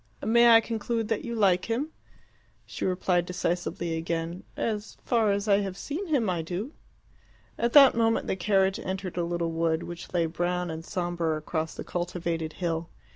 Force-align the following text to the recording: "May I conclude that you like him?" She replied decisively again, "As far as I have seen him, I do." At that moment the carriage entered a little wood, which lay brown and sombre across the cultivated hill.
"May 0.25 0.49
I 0.49 0.61
conclude 0.61 1.09
that 1.09 1.23
you 1.23 1.35
like 1.35 1.65
him?" 1.65 1.91
She 2.65 2.85
replied 2.85 3.27
decisively 3.27 3.95
again, 3.95 4.41
"As 4.57 4.97
far 5.03 5.31
as 5.31 5.47
I 5.47 5.59
have 5.59 5.77
seen 5.77 6.07
him, 6.07 6.27
I 6.27 6.41
do." 6.41 6.73
At 7.55 7.73
that 7.73 7.93
moment 7.93 8.25
the 8.25 8.35
carriage 8.35 8.79
entered 8.79 9.15
a 9.15 9.23
little 9.23 9.51
wood, 9.51 9.83
which 9.83 10.11
lay 10.11 10.25
brown 10.25 10.71
and 10.71 10.83
sombre 10.83 11.37
across 11.37 11.75
the 11.75 11.83
cultivated 11.83 12.53
hill. 12.53 12.89